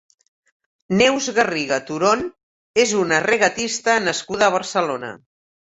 [1.01, 2.25] Neus Garriga Turón
[2.87, 5.17] és una regatista nascuda a Barcelona.